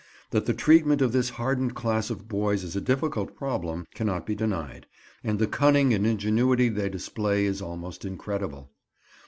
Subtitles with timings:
[0.31, 4.33] That the treatment of this hardened class of boys is a difficult problem, cannot be
[4.33, 4.87] denied,
[5.23, 8.71] and the cunning and ingenuity they display is almost incredible.